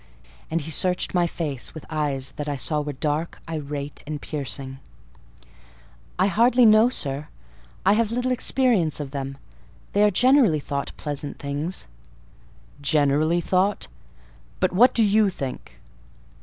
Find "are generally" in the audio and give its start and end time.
10.01-10.59